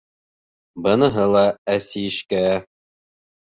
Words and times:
Быныһы 0.87 1.25
ла 1.33 1.43
әсишкә. 1.75 2.41